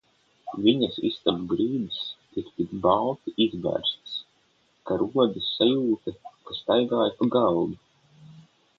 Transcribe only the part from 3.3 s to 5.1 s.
izberztas, ka